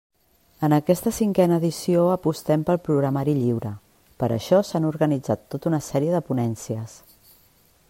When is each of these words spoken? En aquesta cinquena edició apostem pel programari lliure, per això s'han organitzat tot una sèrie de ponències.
En 0.67 0.75
aquesta 0.77 1.11
cinquena 1.17 1.59
edició 1.61 2.05
apostem 2.13 2.63
pel 2.69 2.79
programari 2.87 3.37
lliure, 3.41 3.73
per 4.23 4.31
això 4.39 4.63
s'han 4.71 4.89
organitzat 4.93 5.47
tot 5.55 5.69
una 5.73 5.83
sèrie 5.93 6.17
de 6.19 6.27
ponències. 6.31 7.01